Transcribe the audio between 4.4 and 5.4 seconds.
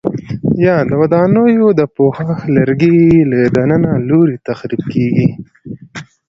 تخریب کېږي؟